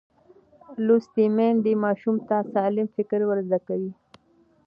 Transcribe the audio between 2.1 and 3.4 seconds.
ته سالم فکر